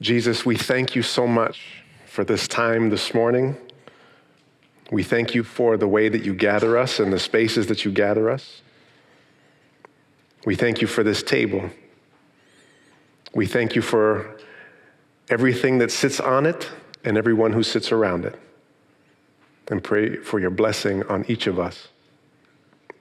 [0.00, 3.56] Jesus, we thank you so much for this time this morning.
[4.92, 7.90] We thank you for the way that you gather us and the spaces that you
[7.90, 8.62] gather us.
[10.46, 11.68] We thank you for this table.
[13.34, 14.38] We thank you for
[15.28, 16.70] everything that sits on it
[17.04, 18.38] and everyone who sits around it.
[19.70, 21.88] And pray for your blessing on each of us.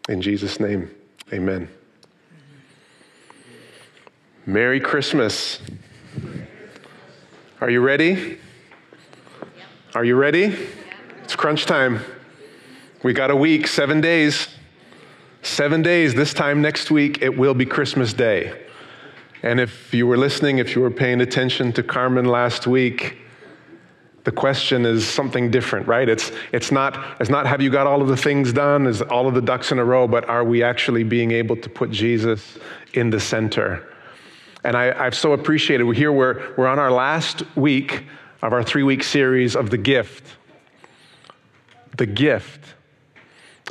[0.09, 0.93] In Jesus' name,
[1.32, 1.70] amen.
[4.45, 5.59] Merry Christmas.
[7.59, 8.37] Are you ready?
[9.95, 10.55] Are you ready?
[11.23, 12.02] It's crunch time.
[13.02, 14.48] We got a week, seven days.
[15.41, 16.13] Seven days.
[16.13, 18.67] This time next week, it will be Christmas Day.
[19.41, 23.17] And if you were listening, if you were paying attention to Carmen last week,
[24.23, 26.07] the question is something different, right?
[26.07, 29.27] It's, it's, not, it's not have you got all of the things done, is all
[29.27, 32.59] of the ducks in a row, but are we actually being able to put Jesus
[32.93, 33.96] in the center?
[34.67, 38.03] And I, have so appreciated, we're here, we're, we're on our last week
[38.41, 40.35] of our three week series of the gift.
[41.96, 42.60] The gift.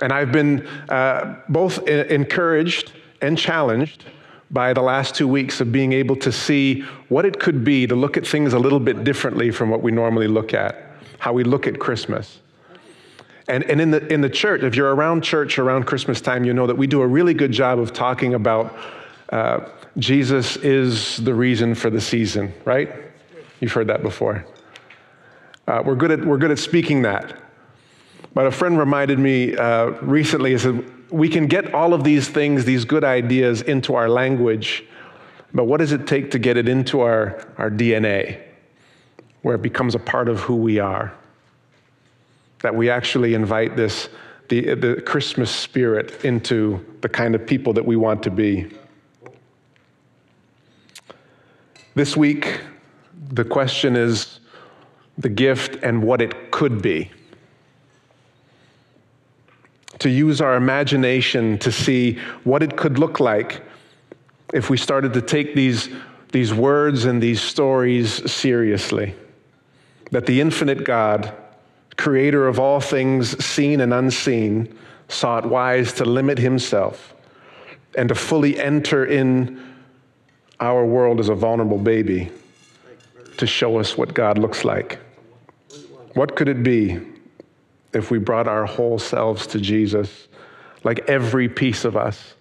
[0.01, 4.07] And I've been uh, both encouraged and challenged
[4.51, 6.81] by the last two weeks of being able to see
[7.11, 9.93] what it could be to look at things a little bit differently from what we
[9.93, 12.41] normally look at, how we look at Christmas.
[13.49, 16.55] And, and in, the, in the church, if you're around church around Christmas time, you
[16.55, 18.75] know that we do a really good job of talking about
[19.29, 19.61] uh,
[19.99, 22.91] Jesus is the reason for the season, right?
[23.61, 24.45] You've heard that before.
[25.67, 27.41] Uh, we're, good at, we're good at speaking that.
[28.35, 32.29] But a friend reminded me uh, recently, he said, we can get all of these
[32.29, 34.85] things, these good ideas into our language,
[35.55, 38.43] but what does it take to get it into our, our DNA,
[39.43, 41.15] where it becomes a part of who we are?
[42.61, 44.11] That we actually invite this,
[44.51, 48.71] the, the Christmas spirit into the kind of people that we want to be.
[51.97, 52.61] This week,
[53.31, 54.41] the question is
[55.17, 57.11] the gift and what it could be.
[60.01, 63.63] To use our imagination to see what it could look like
[64.53, 65.89] if we started to take these,
[66.33, 69.15] these words and these stories seriously.
[70.11, 71.33] That the infinite God,
[71.97, 74.79] creator of all things seen and unseen,
[75.09, 77.15] saw it wise to limit himself
[77.97, 79.76] and to fully enter in
[80.61, 82.31] our world as a vulnerable baby
[83.37, 84.99] to show us what God looks like.
[86.15, 86.99] What could it be
[87.93, 90.29] if we brought our whole selves to Jesus,
[90.85, 92.35] like every piece of us,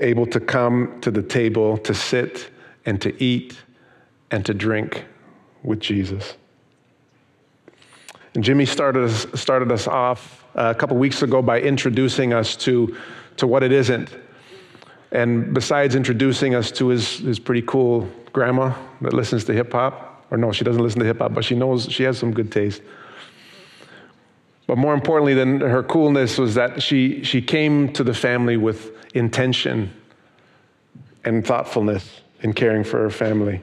[0.00, 2.50] able to come to the table, to sit
[2.84, 3.56] and to eat
[4.30, 5.04] and to drink
[5.62, 6.34] with Jesus?
[8.34, 12.54] And Jimmy started us, started us off uh, a couple weeks ago by introducing us
[12.56, 12.94] to,
[13.38, 14.10] to what it isn't
[15.12, 20.26] and besides introducing us to his, his pretty cool grandma that listens to hip hop,
[20.30, 22.50] or no, she doesn't listen to hip hop, but she knows she has some good
[22.50, 22.82] taste.
[24.66, 28.92] But more importantly than her coolness was that she, she came to the family with
[29.14, 29.92] intention
[31.24, 33.62] and thoughtfulness in caring for her family.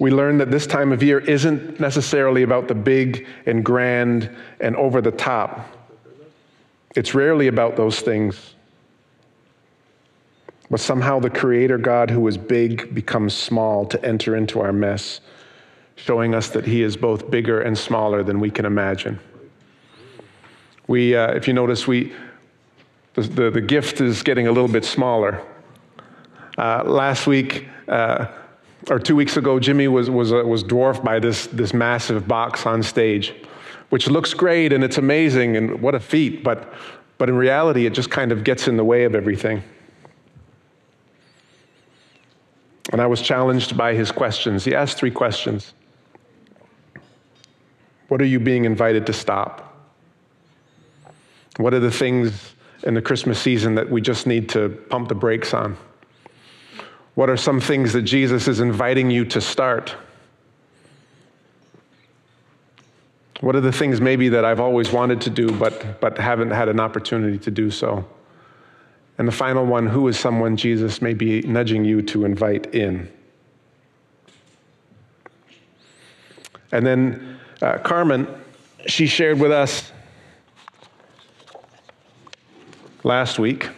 [0.00, 4.28] We learned that this time of year isn't necessarily about the big and grand
[4.60, 5.68] and over the top.
[6.96, 8.53] It's rarely about those things.
[10.74, 15.20] But somehow the Creator God, who is big, becomes small to enter into our mess,
[15.94, 19.20] showing us that He is both bigger and smaller than we can imagine.
[20.88, 22.12] We, uh, if you notice, we,
[23.14, 25.40] the, the, the, gift is getting a little bit smaller.
[26.58, 28.26] Uh, last week, uh,
[28.90, 32.66] or two weeks ago, Jimmy was, was, uh, was dwarfed by this, this massive box
[32.66, 33.32] on stage,
[33.90, 36.74] which looks great and it's amazing and what a feat, but,
[37.16, 39.62] but in reality, it just kind of gets in the way of everything.
[42.94, 44.64] And I was challenged by his questions.
[44.64, 45.74] He asked three questions
[48.06, 49.76] What are you being invited to stop?
[51.56, 55.16] What are the things in the Christmas season that we just need to pump the
[55.16, 55.76] brakes on?
[57.16, 59.96] What are some things that Jesus is inviting you to start?
[63.40, 66.68] What are the things maybe that I've always wanted to do but, but haven't had
[66.68, 68.06] an opportunity to do so?
[69.16, 73.10] And the final one who is someone Jesus may be nudging you to invite in?
[76.72, 78.26] And then uh, Carmen,
[78.86, 79.92] she shared with us
[83.04, 83.68] last week.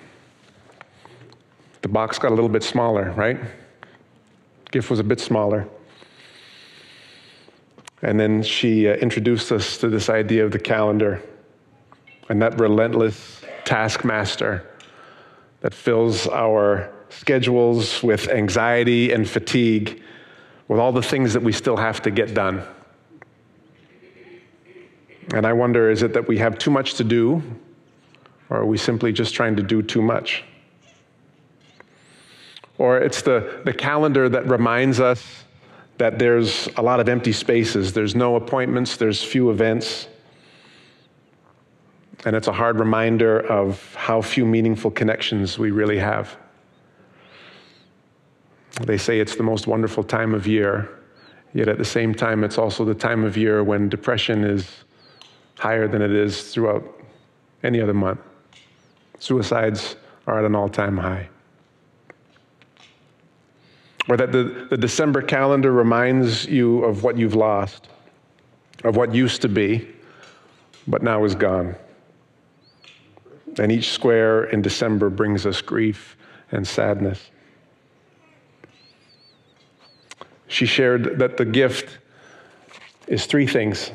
[1.82, 3.38] The box got a little bit smaller, right?
[4.70, 5.68] Gift was a bit smaller.
[8.02, 11.22] And then she uh, introduced us to this idea of the calendar
[12.28, 14.64] and that relentless taskmaster
[15.66, 20.00] that fills our schedules with anxiety and fatigue,
[20.68, 22.62] with all the things that we still have to get done.
[25.34, 27.42] And I wonder is it that we have too much to do,
[28.48, 30.44] or are we simply just trying to do too much?
[32.78, 35.42] Or it's the, the calendar that reminds us
[35.98, 37.92] that there's a lot of empty spaces.
[37.92, 40.06] There's no appointments, there's few events.
[42.26, 46.37] And it's a hard reminder of how few meaningful connections we really have.
[48.82, 50.90] They say it's the most wonderful time of year,
[51.55, 54.69] yet at the same time, it's also the time of year when depression is
[55.56, 56.82] higher than it is throughout
[57.62, 58.19] any other month.
[59.20, 59.94] Suicides
[60.26, 61.29] are at an all time high.
[64.08, 67.88] Or that the, the December calendar reminds you of what you've lost,
[68.82, 69.88] of what used to be,
[70.88, 71.76] but now is gone.
[73.58, 76.17] And each square in December brings us grief
[76.53, 77.31] and sadness.
[80.49, 81.99] She shared that the gift
[83.06, 83.91] is three things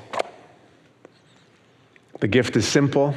[2.19, 3.16] the gift is simple,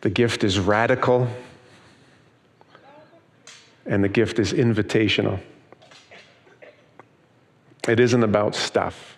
[0.00, 1.28] the gift is radical,
[3.86, 5.38] and the gift is invitational.
[7.86, 9.16] It isn't about stuff.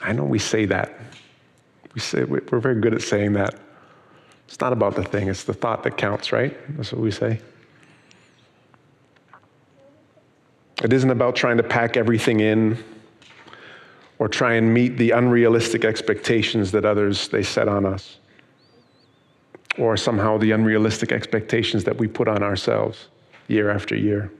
[0.00, 0.96] I know we say that.
[1.96, 3.54] We say, we're very good at saying that.
[4.46, 6.54] It's not about the thing, it's the thought that counts, right?
[6.76, 7.40] That's what we say.
[10.84, 12.84] It isn't about trying to pack everything in
[14.18, 18.18] or try and meet the unrealistic expectations that others they set on us
[19.78, 23.08] or somehow the unrealistic expectations that we put on ourselves
[23.48, 24.30] year after year.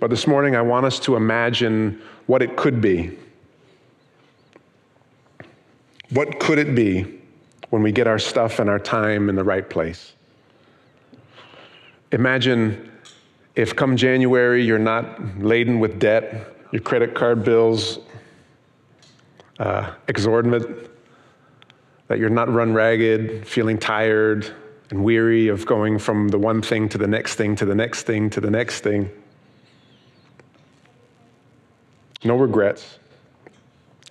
[0.00, 3.18] But this morning, I want us to imagine what it could be.
[6.10, 7.20] What could it be
[7.70, 10.12] when we get our stuff and our time in the right place?
[12.12, 12.92] Imagine
[13.56, 17.98] if come January you're not laden with debt, your credit card bills
[19.58, 20.90] uh, exorbitant,
[22.08, 24.54] that you're not run ragged, feeling tired
[24.90, 28.04] and weary of going from the one thing to the next thing to the next
[28.04, 29.10] thing to the next thing.
[32.22, 32.98] No regrets,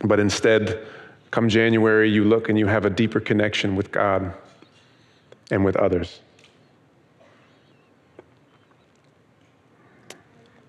[0.03, 0.85] but instead,
[1.35, 4.33] come January, you look and you have a deeper connection with God
[5.51, 6.21] and with others.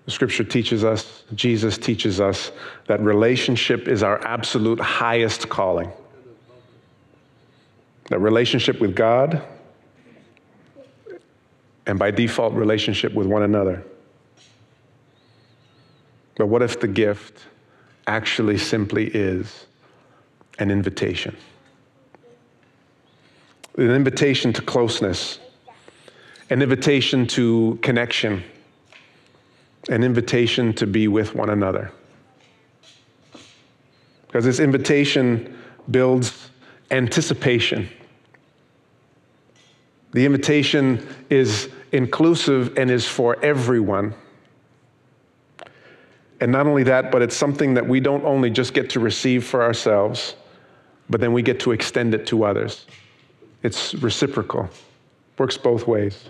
[0.03, 2.51] The scripture teaches us, Jesus teaches us,
[2.87, 5.89] that relationship is our absolute highest calling.
[8.09, 9.41] That relationship with God,
[11.85, 13.85] and by default, relationship with one another.
[16.35, 17.45] But what if the gift
[18.05, 19.67] actually simply is
[20.59, 21.35] an invitation?
[23.77, 25.39] An invitation to closeness,
[26.49, 28.43] an invitation to connection
[29.89, 31.91] an invitation to be with one another.
[34.27, 35.57] Because this invitation
[35.89, 36.49] builds
[36.91, 37.89] anticipation.
[40.11, 44.13] The invitation is inclusive and is for everyone.
[46.39, 49.45] And not only that, but it's something that we don't only just get to receive
[49.45, 50.35] for ourselves,
[51.09, 52.85] but then we get to extend it to others.
[53.63, 54.69] It's reciprocal,
[55.37, 56.29] works both ways.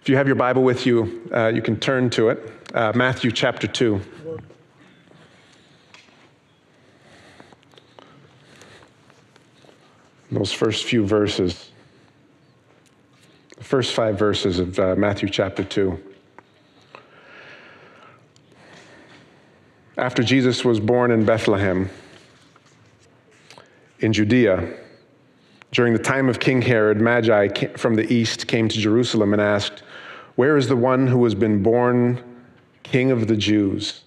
[0.00, 2.52] If you have your Bible with you, uh, you can turn to it.
[2.74, 4.00] Uh, Matthew chapter 2.
[10.30, 11.70] Those first few verses,
[13.56, 15.98] the first five verses of uh, Matthew chapter 2.
[19.96, 21.90] After Jesus was born in Bethlehem,
[24.00, 24.74] in Judea,
[25.72, 29.82] during the time of King Herod, Magi from the east came to Jerusalem and asked,
[30.36, 32.22] where is the one who has been born
[32.84, 34.02] King of the Jews?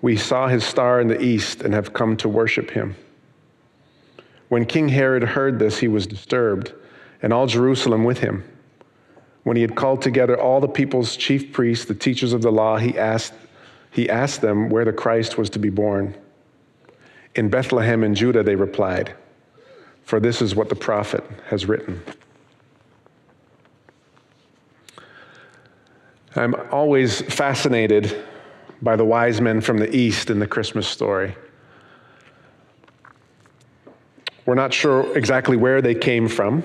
[0.00, 2.94] We saw his star in the east and have come to worship him.
[4.48, 6.72] When King Herod heard this, he was disturbed,
[7.20, 8.44] and all Jerusalem with him.
[9.42, 12.78] When he had called together all the people's chief priests, the teachers of the law,
[12.78, 13.34] he asked,
[13.90, 16.16] he asked them where the Christ was to be born.
[17.34, 19.14] In Bethlehem in Judah, they replied,
[20.02, 22.02] for this is what the prophet has written.
[26.34, 28.24] I'm always fascinated
[28.82, 31.36] by the wise men from the East in the Christmas story.
[34.46, 36.64] We're not sure exactly where they came from.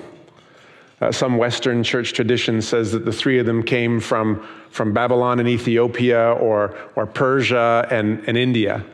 [1.00, 5.38] Uh, some Western church tradition says that the three of them came from, from Babylon
[5.38, 8.84] and Ethiopia or, or Persia and, and India.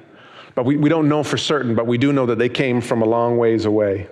[0.54, 3.02] But we, we don't know for certain, but we do know that they came from
[3.02, 4.08] a long ways away.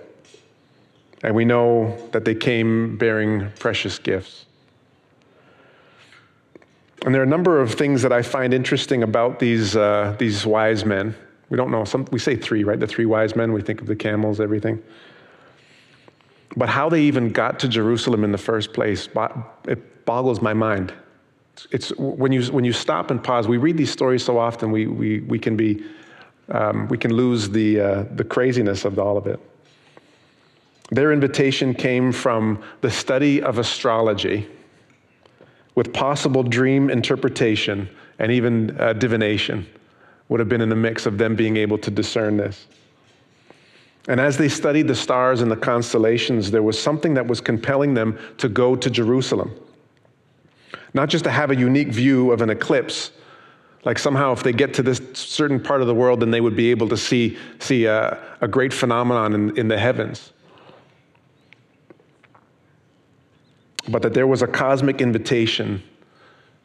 [1.23, 4.45] And we know that they came bearing precious gifts.
[7.05, 10.45] And there are a number of things that I find interesting about these, uh, these
[10.45, 11.15] wise men.
[11.49, 12.79] We don't know, some, we say three, right?
[12.79, 14.81] The three wise men, we think of the camels, everything.
[16.55, 19.09] But how they even got to Jerusalem in the first place,
[19.67, 20.93] it boggles my mind.
[21.71, 24.87] It's, when, you, when you stop and pause, we read these stories so often, we,
[24.87, 25.83] we, we, can, be,
[26.51, 29.39] um, we can lose the, uh, the craziness of all of it.
[30.91, 34.47] Their invitation came from the study of astrology
[35.75, 37.89] with possible dream interpretation
[38.19, 39.65] and even uh, divination
[40.27, 42.67] would have been in the mix of them being able to discern this.
[44.07, 47.93] And as they studied the stars and the constellations, there was something that was compelling
[47.93, 49.53] them to go to Jerusalem.
[50.93, 53.11] Not just to have a unique view of an eclipse,
[53.83, 56.55] like somehow if they get to this certain part of the world, then they would
[56.55, 60.31] be able to see, see a, a great phenomenon in, in the heavens.
[63.87, 65.81] but that there was a cosmic invitation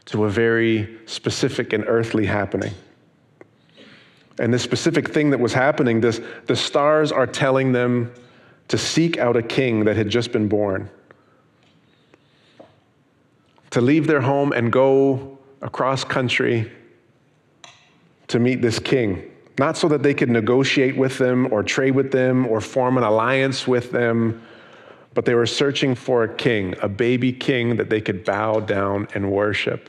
[0.07, 2.73] to a very specific and earthly happening.
[4.39, 8.13] And this specific thing that was happening, this, the stars are telling them
[8.69, 10.91] to seek out a king that had just been born,
[13.71, 16.71] to leave their home and go across country
[18.29, 19.31] to meet this king.
[19.59, 23.05] Not so that they could negotiate with them or trade with them or form an
[23.05, 24.43] alliance with them
[25.17, 29.09] but they were searching for a king, a baby king that they could bow down
[29.15, 29.89] and worship.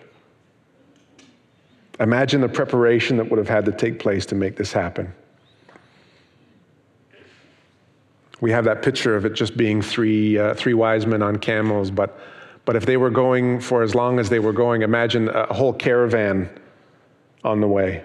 [2.00, 5.14] Imagine the preparation that would have had to take place to make this happen.
[8.40, 11.92] We have that picture of it just being three, uh, three wise men on camels,
[11.92, 12.18] but,
[12.64, 15.74] but if they were going for as long as they were going, imagine a whole
[15.74, 16.50] caravan
[17.44, 18.02] on the way.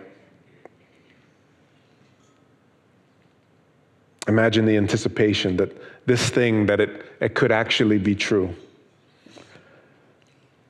[4.28, 8.54] Imagine the anticipation that this thing, that it, it could actually be true.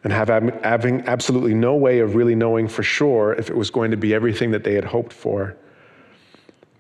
[0.05, 0.29] And have,
[0.65, 4.15] having absolutely no way of really knowing for sure if it was going to be
[4.15, 5.57] everything that they had hoped for.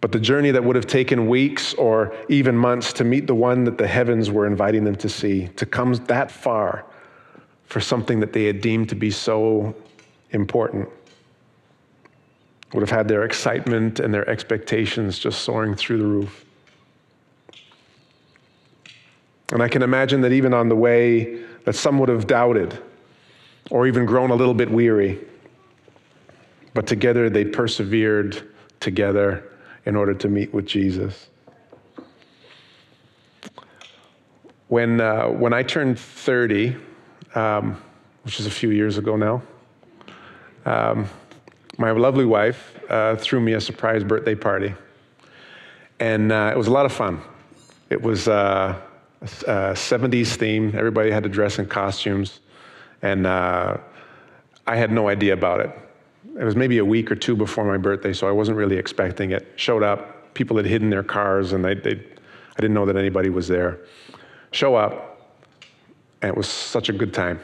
[0.00, 3.62] But the journey that would have taken weeks or even months to meet the one
[3.64, 6.84] that the heavens were inviting them to see, to come that far
[7.66, 9.74] for something that they had deemed to be so
[10.30, 10.88] important,
[12.72, 16.44] would have had their excitement and their expectations just soaring through the roof.
[19.52, 22.82] And I can imagine that even on the way, that some would have doubted
[23.70, 25.20] or even grown a little bit weary.
[26.72, 28.48] But together they persevered
[28.80, 29.44] together
[29.84, 31.28] in order to meet with Jesus.
[34.68, 36.74] When, uh, when I turned 30,
[37.34, 37.80] um,
[38.22, 39.42] which is a few years ago now,
[40.64, 41.06] um,
[41.76, 44.74] my lovely wife uh, threw me a surprise birthday party.
[46.00, 47.20] And uh, it was a lot of fun.
[47.90, 48.80] It was uh,
[49.22, 50.72] uh, 70s theme.
[50.74, 52.40] Everybody had to dress in costumes.
[53.02, 53.78] And uh,
[54.66, 55.70] I had no idea about it.
[56.38, 59.32] It was maybe a week or two before my birthday, so I wasn't really expecting
[59.32, 59.52] it.
[59.56, 63.28] Showed up, people had hidden their cars, and they, they, I didn't know that anybody
[63.28, 63.80] was there.
[64.50, 65.36] Show up,
[66.22, 67.40] and it was such a good time.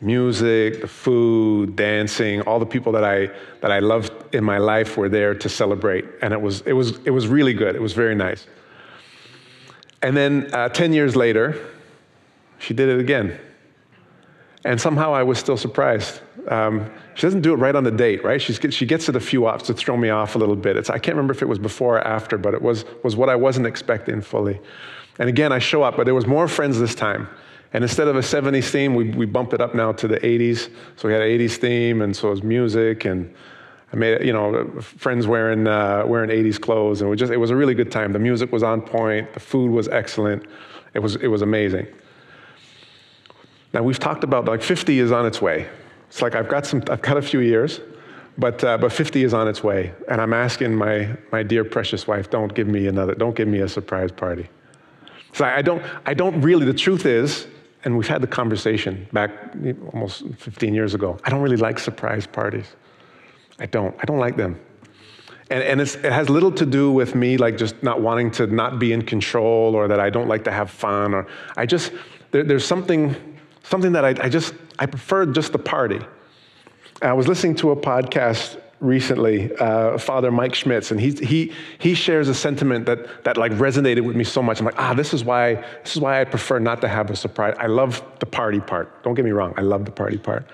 [0.00, 4.96] Music, the food, dancing, all the people that I, that I loved in my life
[4.96, 6.04] were there to celebrate.
[6.22, 7.74] And it was, it, was, it was really good.
[7.74, 8.46] It was very nice.
[10.02, 11.64] And then uh, 10 years later,
[12.58, 13.38] she did it again.
[14.64, 16.20] And somehow I was still surprised.
[16.48, 18.40] Um, she doesn't do it right on the date, right?
[18.40, 20.76] She's, she gets it a few off to throw me off a little bit.
[20.76, 23.28] It's, I can't remember if it was before or after, but it was, was what
[23.28, 24.60] I wasn't expecting fully.
[25.18, 27.28] And again, I show up, but there was more friends this time.
[27.72, 30.70] And instead of a 70s theme, we, we bump it up now to the 80s.
[30.96, 33.34] So we had an 80s theme, and so it was music and
[33.92, 37.36] I made, you know, friends wearing, uh, wearing 80s clothes, and it was, just, it
[37.36, 38.12] was a really good time.
[38.12, 40.46] The music was on point, the food was excellent,
[40.94, 41.86] it was, it was amazing.
[43.74, 45.68] Now, we've talked about like 50 is on its way.
[46.08, 47.80] It's like I've got, some, I've got a few years,
[48.38, 49.92] but, uh, but 50 is on its way.
[50.08, 53.60] And I'm asking my, my dear precious wife, don't give me another, don't give me
[53.60, 54.48] a surprise party.
[55.34, 57.46] So I don't, I don't really, the truth is,
[57.84, 59.30] and we've had the conversation back
[59.92, 62.66] almost 15 years ago, I don't really like surprise parties.
[63.62, 63.94] I don't.
[64.00, 64.60] I don't like them.
[65.48, 68.78] And, and it has little to do with me like just not wanting to not
[68.78, 71.26] be in control or that I don't like to have fun or
[71.56, 71.92] I just,
[72.32, 73.14] there, there's something,
[73.62, 76.00] something that I, I just, I prefer just the party.
[77.02, 81.94] I was listening to a podcast recently, uh, Father Mike Schmitz, and he, he, he
[81.94, 84.58] shares a sentiment that, that like resonated with me so much.
[84.58, 85.54] I'm like, ah, this is why,
[85.84, 87.54] this is why I prefer not to have a surprise.
[87.60, 89.04] I love the party part.
[89.04, 89.54] Don't get me wrong.
[89.56, 90.46] I love the party part.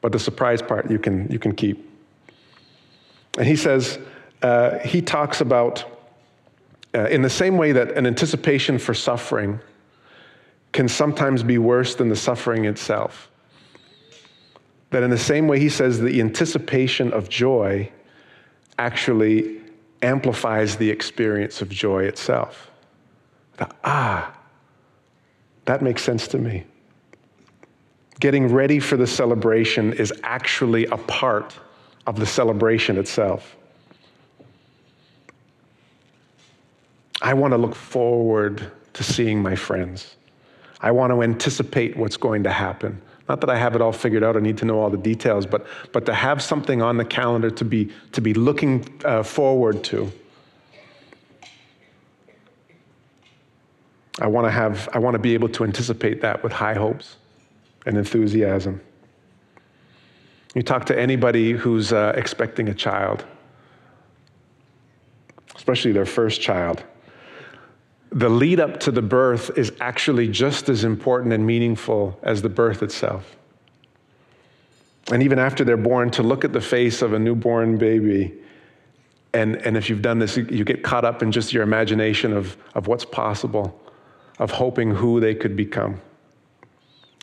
[0.00, 1.93] But the surprise part you can, you can keep.
[3.38, 3.98] And he says,
[4.42, 5.84] uh, he talks about
[6.94, 9.58] uh, in the same way that an anticipation for suffering
[10.72, 13.30] can sometimes be worse than the suffering itself.
[14.90, 17.90] That in the same way, he says the anticipation of joy
[18.78, 19.60] actually
[20.02, 22.70] amplifies the experience of joy itself.
[23.56, 24.36] The, ah,
[25.64, 26.64] that makes sense to me.
[28.20, 31.58] Getting ready for the celebration is actually a part
[32.06, 33.56] of the celebration itself.
[37.22, 40.16] I want to look forward to seeing my friends.
[40.80, 43.00] I want to anticipate what's going to happen.
[43.28, 45.46] Not that I have it all figured out, I need to know all the details,
[45.46, 49.82] but, but to have something on the calendar to be, to be looking uh, forward
[49.84, 50.12] to.
[54.20, 57.16] I want to have, I want to be able to anticipate that with high hopes
[57.86, 58.80] and enthusiasm.
[60.54, 63.24] You talk to anybody who's uh, expecting a child,
[65.56, 66.84] especially their first child.
[68.12, 72.48] The lead up to the birth is actually just as important and meaningful as the
[72.48, 73.36] birth itself.
[75.10, 78.32] And even after they're born, to look at the face of a newborn baby,
[79.34, 82.56] and, and if you've done this, you, get caught up in just your imagination of,
[82.74, 83.78] of what's possible,
[84.38, 86.00] of hoping who they could become.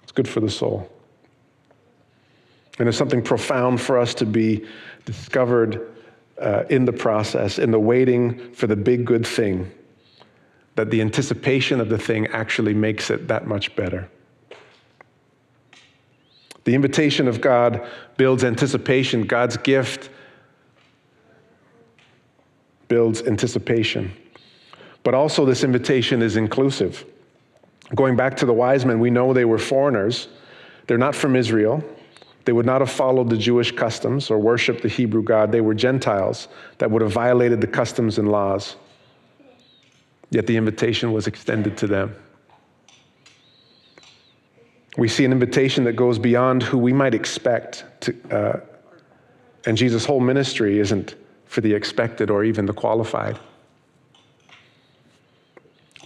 [0.03, 0.91] It's good for the soul.
[2.77, 4.65] And there's something profound for us to be
[5.05, 5.93] discovered
[6.39, 9.71] uh, in the process, in the waiting for the big good thing,
[10.75, 14.09] that the anticipation of the thing actually makes it that much better.
[16.63, 17.87] The invitation of God
[18.17, 19.23] builds anticipation.
[19.23, 20.09] God's gift
[22.87, 24.11] builds anticipation.
[25.03, 27.05] But also, this invitation is inclusive.
[27.95, 30.27] Going back to the wise men, we know they were foreigners.
[30.87, 31.83] They're not from Israel.
[32.45, 35.51] They would not have followed the Jewish customs or worshiped the Hebrew God.
[35.51, 36.47] They were Gentiles
[36.79, 38.75] that would have violated the customs and laws.
[40.31, 42.15] Yet the invitation was extended to them.
[44.97, 47.85] We see an invitation that goes beyond who we might expect.
[48.01, 48.59] To, uh,
[49.65, 53.37] and Jesus' whole ministry isn't for the expected or even the qualified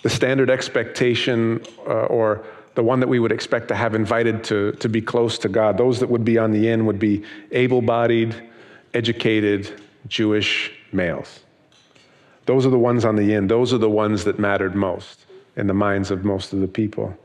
[0.05, 2.45] the standard expectation uh, or
[2.75, 5.77] the one that we would expect to have invited to, to be close to God,
[5.77, 8.35] those that would be on the in would be able bodied,
[8.93, 11.39] educated Jewish males.
[12.45, 13.47] Those are the ones on the in.
[13.47, 17.17] Those are the ones that mattered most in the minds of most of the people.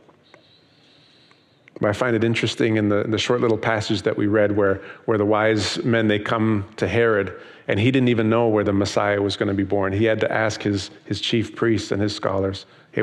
[1.81, 4.57] But I find it interesting in the, in the short little passage that we read
[4.57, 7.35] where, where the wise men, they come to Herod,
[7.69, 9.93] and he didn't even know where the Messiah was going to be born.
[9.93, 13.03] He had to ask his, his chief priests and his scholars, hey,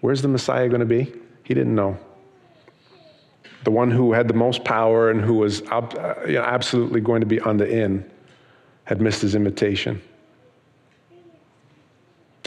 [0.00, 1.12] where's the Messiah going to be?
[1.50, 1.98] He didn't know.
[3.64, 7.22] The one who had the most power and who was uh, you know, absolutely going
[7.22, 8.08] to be on the in
[8.84, 10.00] had missed his invitation.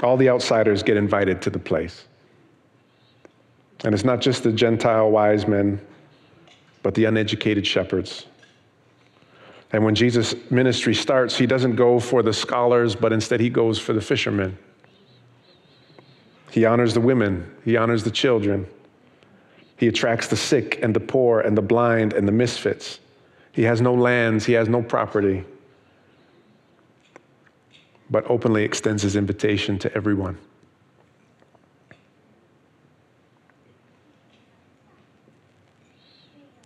[0.01, 2.05] All the outsiders get invited to the place.
[3.83, 5.81] And it's not just the Gentile wise men,
[6.81, 8.27] but the uneducated shepherds.
[9.73, 13.79] And when Jesus' ministry starts, he doesn't go for the scholars, but instead he goes
[13.79, 14.57] for the fishermen.
[16.51, 18.65] He honors the women, he honors the children.
[19.77, 22.99] He attracts the sick and the poor and the blind and the misfits.
[23.51, 25.43] He has no lands, he has no property,
[28.09, 30.37] but openly extends his invitation to everyone.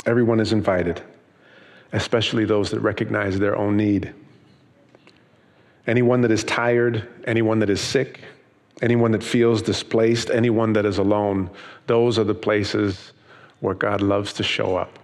[0.06, 1.02] Everyone is invited,
[1.92, 4.14] especially those that recognize their own need.
[5.86, 8.22] Anyone that is tired, anyone that is sick,
[8.82, 11.50] anyone that feels displaced, anyone that is alone,
[11.88, 13.14] those are the places
[13.60, 15.00] where God loves to show up.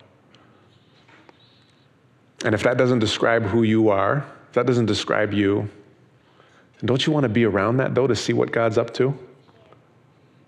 [2.45, 5.69] And if that doesn't describe who you are, if that doesn't describe you,
[6.85, 9.17] don't you want to be around that though to see what God's up to?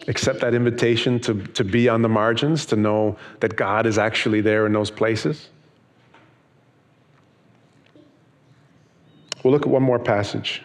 [0.07, 4.41] accept that invitation to, to be on the margins, to know that God is actually
[4.41, 5.49] there in those places?
[9.43, 10.61] We'll look at one more passage.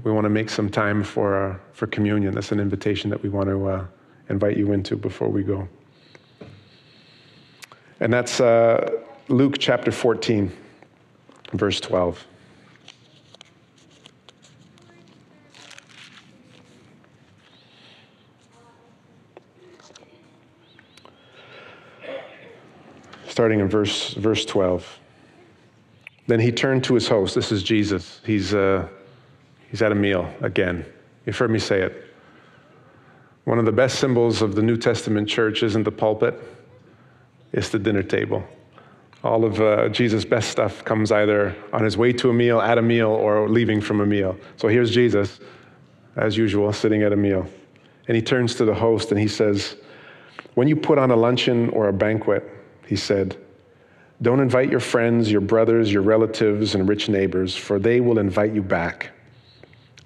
[0.00, 2.34] We want to make some time for, uh, for communion.
[2.34, 3.86] That's an invitation that we want to uh,
[4.30, 5.68] invite you into before we go.
[8.00, 8.90] And that's uh,
[9.28, 10.50] Luke chapter 14,
[11.52, 12.26] verse 12.
[23.32, 24.98] starting in verse, verse 12.
[26.26, 27.34] Then he turned to his host.
[27.34, 28.20] This is Jesus.
[28.26, 28.86] He's, uh,
[29.72, 30.86] he's at a meal again.
[31.26, 32.04] You've heard me say it.
[33.42, 36.40] One of the best symbols of the New Testament church isn't the pulpit,
[37.52, 38.44] it's the dinner table.
[39.24, 42.78] All of uh, Jesus' best stuff comes either on his way to a meal, at
[42.78, 44.36] a meal, or leaving from a meal.
[44.56, 45.40] So here's Jesus
[46.14, 47.46] as usual, sitting at a meal.
[48.06, 49.76] And he turns to the host and he says,
[50.54, 52.48] When you put on a luncheon or a banquet,
[52.86, 53.36] he said,
[54.22, 58.54] don't invite your friends, your brothers, your relatives, and rich neighbors, for they will invite
[58.54, 59.10] you back,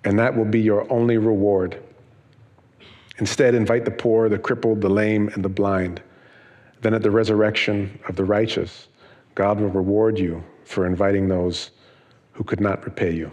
[0.07, 1.83] and that will be your only reward.
[3.19, 6.01] Instead, invite the poor, the crippled, the lame, and the blind.
[6.81, 8.87] Then at the resurrection of the righteous,
[9.35, 11.73] God will reward you for inviting those
[12.35, 13.33] who could not repay you.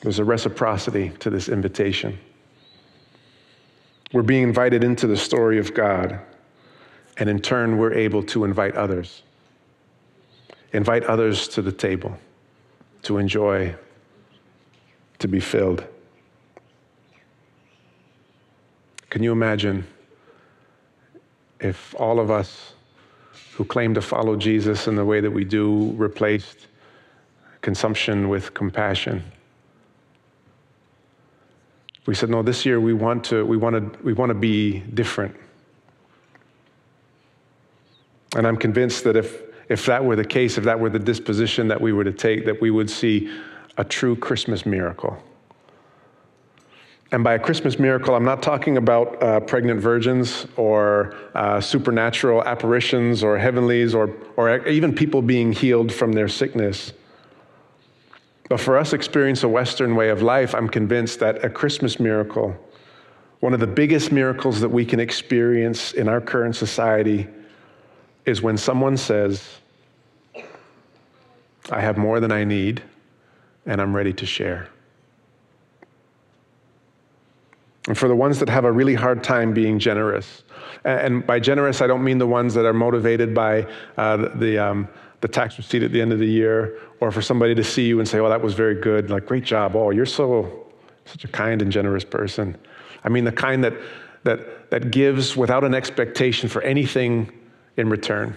[0.00, 2.18] There's a reciprocity to this invitation.
[4.14, 6.20] We're being invited into the story of God,
[7.18, 9.24] and in turn, we're able to invite others.
[10.72, 12.16] Invite others to the table
[13.02, 13.74] to enjoy,
[15.18, 15.84] to be filled.
[19.10, 19.84] Can you imagine
[21.58, 22.74] if all of us
[23.54, 26.68] who claim to follow Jesus in the way that we do replaced
[27.62, 29.24] consumption with compassion?
[32.06, 34.80] We said, no, this year we want to, we want to, we want to be
[34.80, 35.34] different.
[38.36, 41.68] And I'm convinced that if, if that were the case, if that were the disposition
[41.68, 43.30] that we were to take, that we would see
[43.78, 45.22] a true Christmas miracle.
[47.12, 52.42] And by a Christmas miracle, I'm not talking about uh, pregnant virgins or uh, supernatural
[52.42, 56.92] apparitions or heavenlies or, or even people being healed from their sickness.
[58.48, 62.54] But for us experience a Western way of life, I'm convinced that a Christmas miracle,
[63.40, 67.26] one of the biggest miracles that we can experience in our current society,
[68.26, 69.48] is when someone says,
[71.70, 72.82] I have more than I need,
[73.66, 74.68] and I'm ready to share.
[77.86, 80.42] And for the ones that have a really hard time being generous,
[80.84, 84.88] and by generous, I don't mean the ones that are motivated by uh, the, um,
[85.24, 87.98] the tax receipt at the end of the year, or for somebody to see you
[87.98, 89.74] and say, "Oh, that was very good," like, "Great job!
[89.74, 90.66] Oh, you're so
[91.06, 92.54] such a kind and generous person."
[93.04, 93.72] I mean, the kind that
[94.24, 97.32] that that gives without an expectation for anything
[97.78, 98.36] in return.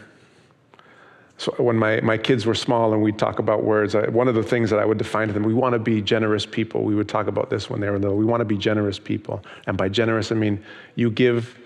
[1.35, 4.35] So when my, my kids were small and we'd talk about words, I, one of
[4.35, 6.83] the things that I would define to them, we want to be generous people.
[6.83, 8.17] We would talk about this when they were little.
[8.17, 9.43] We want to be generous people.
[9.67, 10.63] And by generous, I mean
[10.95, 11.59] you give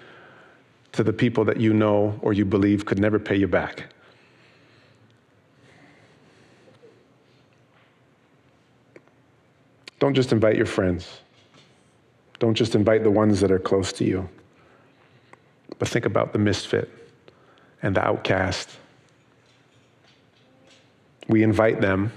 [0.93, 3.86] to the people that you know or you believe could never pay you back.
[10.01, 11.21] Don't just invite your friends.
[12.39, 14.27] Don't just invite the ones that are close to you.
[15.77, 16.89] But think about the misfit
[17.83, 18.67] and the outcast.
[21.27, 22.11] We invite them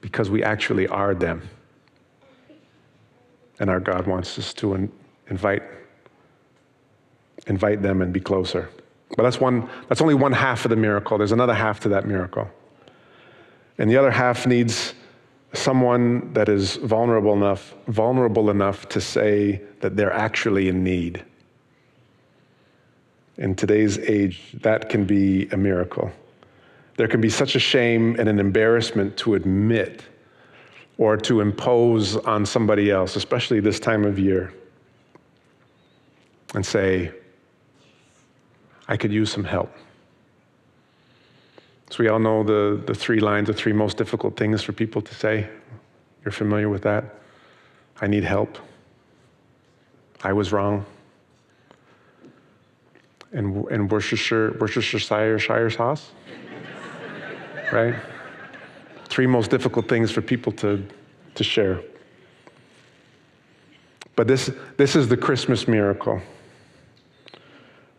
[0.00, 1.46] because we actually are them.
[3.60, 4.90] And our God wants us to
[5.28, 5.62] invite
[7.48, 8.70] invite them and be closer.
[9.14, 11.18] But that's one that's only one half of the miracle.
[11.18, 12.50] There's another half to that miracle.
[13.76, 14.94] And the other half needs
[15.56, 21.24] someone that is vulnerable enough, vulnerable enough to say that they're actually in need.
[23.38, 26.10] In today's age, that can be a miracle.
[26.96, 30.02] There can be such a shame and an embarrassment to admit
[30.98, 34.54] or to impose on somebody else, especially this time of year,
[36.54, 37.12] and say,
[38.88, 39.70] I could use some help.
[41.90, 45.00] So we all know the, the three lines, the three most difficult things for people
[45.02, 45.48] to say.
[46.24, 47.04] You're familiar with that?
[48.00, 48.58] I need help.
[50.22, 50.84] I was wrong.
[53.32, 56.10] And, and Worcestershire, Worcestershire Shire sauce?
[57.72, 57.94] right?
[59.08, 60.84] Three most difficult things for people to,
[61.36, 61.80] to share.
[64.16, 66.20] But this, this is the Christmas miracle.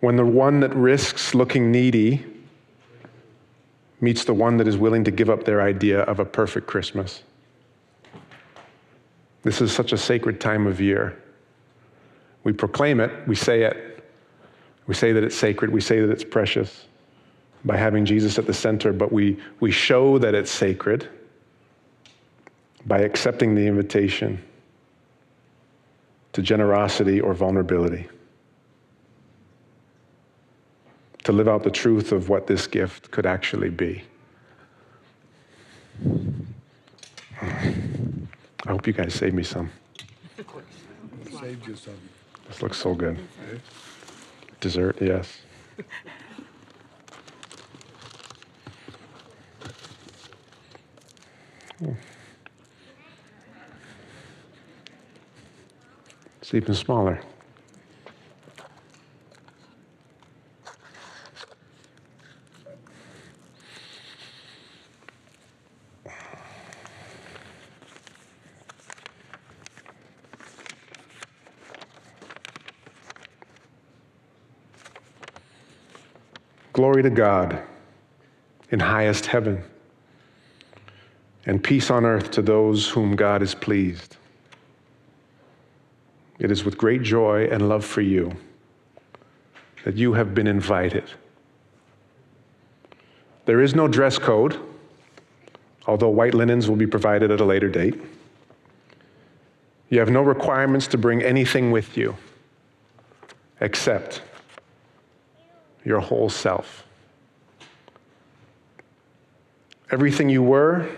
[0.02, 2.26] When the one that risks looking needy
[4.00, 7.24] meets the one that is willing to give up their idea of a perfect Christmas.
[9.44, 11.22] This is such a sacred time of year.
[12.44, 14.04] We proclaim it, we say it,
[14.88, 16.86] we say that it's sacred, we say that it's precious
[17.66, 21.10] by having Jesus at the center, but we, we show that it's sacred
[22.86, 24.42] by accepting the invitation
[26.34, 28.08] to generosity or vulnerability.
[31.28, 34.02] To live out the truth of what this gift could actually be.
[38.66, 39.70] I hope you guys saved me some.
[41.38, 41.96] Saved you some.
[42.48, 43.20] This looks so good.
[44.62, 45.40] Dessert, yes.
[56.42, 57.20] It's even smaller.
[76.98, 77.62] Glory to God
[78.72, 79.64] in highest heaven,
[81.46, 84.18] and peace on earth to those whom God is pleased.
[86.40, 88.36] It is with great joy and love for you
[89.86, 91.04] that you have been invited.
[93.46, 94.60] There is no dress code,
[95.86, 98.02] although white linens will be provided at a later date.
[99.90, 102.18] You have no requirements to bring anything with you
[103.62, 104.24] except
[105.86, 106.86] your whole self.
[109.90, 110.90] Everything you were,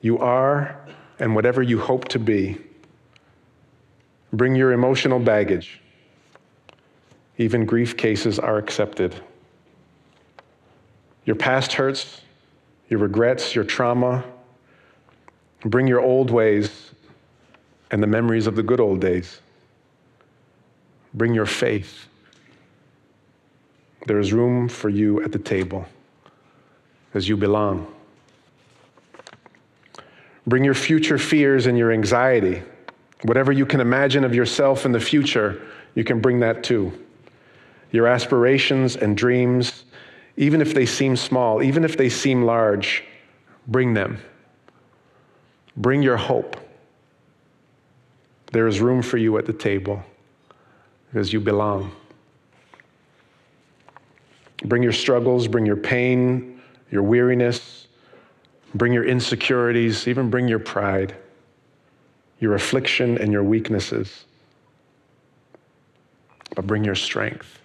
[0.00, 0.76] you are,
[1.20, 2.58] and whatever you hope to be.
[4.32, 5.80] Bring your emotional baggage.
[7.38, 9.14] Even grief cases are accepted.
[11.24, 12.22] Your past hurts,
[12.88, 14.24] your regrets, your trauma.
[15.64, 16.90] Bring your old ways
[17.90, 19.40] and the memories of the good old days.
[21.14, 22.06] Bring your faith.
[24.06, 25.86] There is room for you at the table
[27.14, 27.92] as you belong.
[30.46, 32.62] Bring your future fears and your anxiety.
[33.22, 35.60] Whatever you can imagine of yourself in the future,
[35.94, 36.92] you can bring that too.
[37.92, 39.84] Your aspirations and dreams,
[40.36, 43.04] even if they seem small, even if they seem large,
[43.66, 44.18] bring them.
[45.76, 46.56] Bring your hope.
[48.52, 50.02] There is room for you at the table
[51.06, 51.92] because you belong.
[54.64, 57.79] Bring your struggles, bring your pain, your weariness,
[58.74, 61.14] bring your insecurities, even bring your pride,
[62.38, 64.24] your affliction, and your weaknesses.
[66.54, 67.60] But bring your strength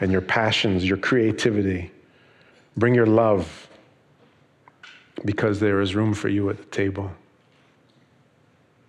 [0.00, 1.90] and your passions, your creativity.
[2.76, 3.68] Bring your love
[5.24, 7.10] because there is room for you at the table.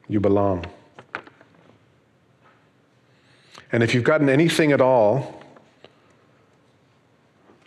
[0.08, 0.66] You belong.
[3.72, 5.44] And if you've gotten anything at all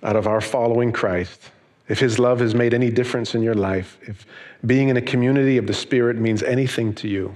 [0.02, 1.50] out of our following Christ,
[1.88, 4.26] if his love has made any difference in your life, if
[4.64, 7.34] being in a community of the Spirit means anything to you,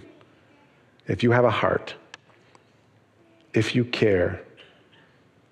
[1.06, 1.94] if you have a heart,
[3.52, 4.42] if you care,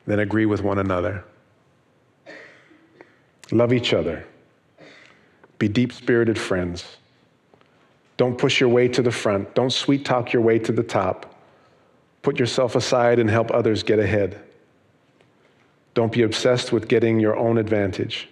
[0.06, 1.24] then agree with one another.
[3.50, 4.24] Love each other.
[5.58, 6.96] Be deep spirited friends.
[8.16, 9.54] Don't push your way to the front.
[9.54, 11.34] Don't sweet talk your way to the top.
[12.22, 14.40] Put yourself aside and help others get ahead.
[15.94, 18.28] Don't be obsessed with getting your own advantage.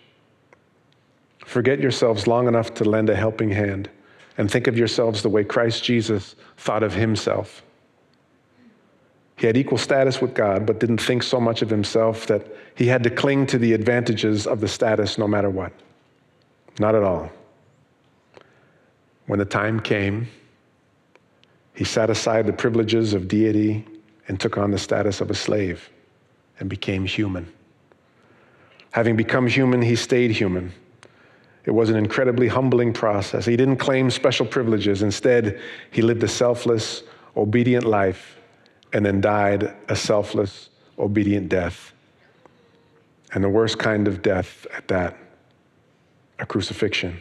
[1.45, 3.91] Forget yourselves long enough to lend a helping hand
[4.37, 7.63] and think of yourselves the way Christ Jesus thought of himself.
[9.37, 12.87] He had equal status with God, but didn't think so much of himself that he
[12.87, 15.73] had to cling to the advantages of the status no matter what.
[16.79, 17.31] Not at all.
[19.27, 20.29] When the time came,
[21.75, 23.85] he set aside the privileges of deity
[24.29, 25.91] and took on the status of a slave
[26.61, 27.53] and became human.
[28.93, 30.73] Having become human, he stayed human.
[31.65, 33.47] It was an incredibly humbling process.
[33.47, 35.03] He didn't claim special privileges.
[35.03, 37.03] Instead, he lived a selfless,
[37.37, 38.39] obedient life
[38.93, 41.93] and then died a selfless, obedient death.
[43.33, 45.17] And the worst kind of death at that
[46.39, 47.21] a crucifixion.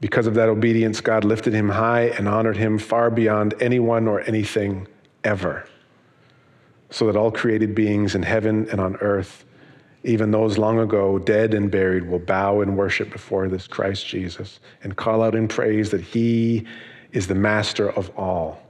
[0.00, 4.20] Because of that obedience, God lifted him high and honored him far beyond anyone or
[4.20, 4.86] anything
[5.24, 5.68] ever,
[6.90, 9.44] so that all created beings in heaven and on earth,
[10.04, 14.60] even those long ago dead and buried, will bow and worship before this Christ Jesus
[14.82, 16.66] and call out in praise that he
[17.12, 18.62] is the master of all.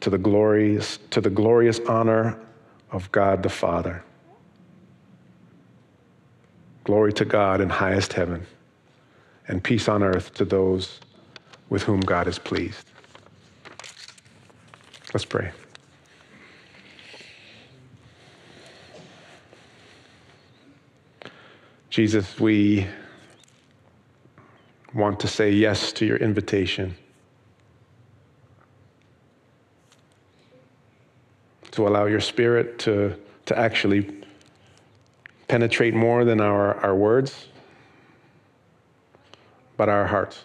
[0.00, 2.38] To the glorious, to the glorious honor
[2.90, 4.02] of God the Father.
[6.84, 8.46] Glory to God in highest heaven
[9.48, 11.00] and peace on earth to those
[11.68, 12.86] with whom God is pleased.
[15.12, 15.50] Let's pray.
[21.90, 22.86] Jesus, we
[24.94, 26.96] want to say yes to your invitation.
[31.72, 34.10] To allow your spirit to, to actually
[35.48, 37.48] penetrate more than our, our words
[39.80, 40.44] but our hearts.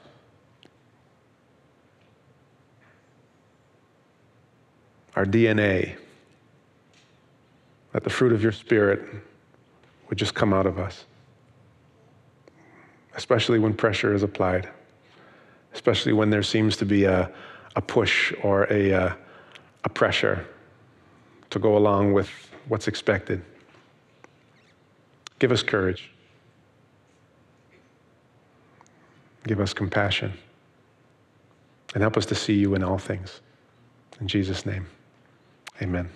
[5.17, 5.97] Our DNA,
[7.91, 9.01] that the fruit of your Spirit
[10.07, 11.03] would just come out of us,
[13.15, 14.69] especially when pressure is applied,
[15.73, 17.31] especially when there seems to be a,
[17.75, 19.17] a push or a, a,
[19.83, 20.45] a pressure
[21.49, 22.29] to go along with
[22.67, 23.41] what's expected.
[25.39, 26.11] Give us courage.
[29.47, 30.33] Give us compassion
[31.93, 33.41] and help us to see you in all things.
[34.19, 34.87] In Jesus' name,
[35.81, 36.09] amen.